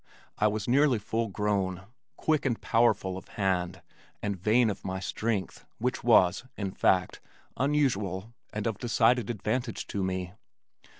[0.39, 1.83] I was nearly full grown,
[2.17, 3.83] quick and powerful of hand,
[4.19, 7.21] and vain of my strength, which was, in fact,
[7.55, 10.33] unusual and of decided advantage to me.